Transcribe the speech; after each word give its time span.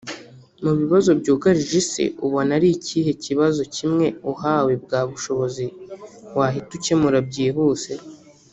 Mu 0.63 0.71
bibazo 0.79 1.09
byugarije 1.19 1.73
isi 1.83 2.03
ubona 2.25 2.51
ari 2.57 2.67
ikihe 2.77 3.11
kibazo 3.23 3.61
kimwe 3.75 4.07
uhawe 4.31 4.73
bwa 4.83 4.99
bushobozi 5.09 5.65
wahita 6.37 6.71
ukemura 6.77 7.19
byihuse 7.29 7.91